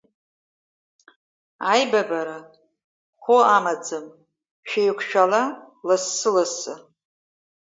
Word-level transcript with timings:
Аибабара 1.71 2.37
хәы 3.21 3.37
амаӡам, 3.55 4.05
шәеиқәшәала 4.69 5.41
лассы-лассы! 5.87 6.73